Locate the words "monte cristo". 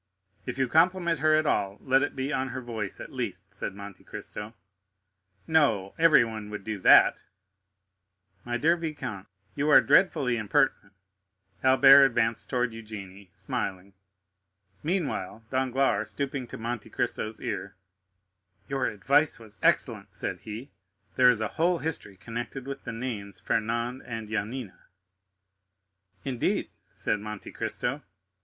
3.75-4.55, 27.19-28.01